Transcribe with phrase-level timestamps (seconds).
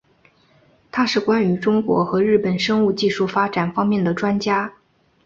[0.91, 4.73] 他是关于中国和日本生物技术发展方面的专家。